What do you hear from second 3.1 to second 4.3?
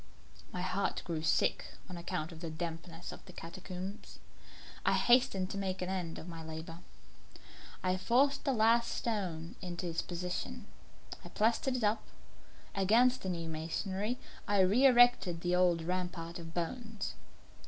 of the catacombs.